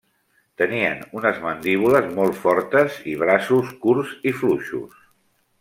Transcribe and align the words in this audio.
Tenien 0.61 1.03
unes 1.19 1.37
mandíbules 1.43 2.09
molt 2.17 2.41
fortes 2.47 2.99
i 3.15 3.15
braços 3.25 3.73
curts 3.87 4.19
i 4.33 4.39
fluixos. 4.43 5.01